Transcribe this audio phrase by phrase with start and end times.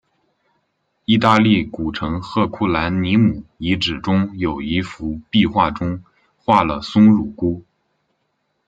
[1.05, 6.03] 意大利古城赫库兰尼姆遗址中有一幅壁画中
[6.39, 7.63] 画了松乳菇。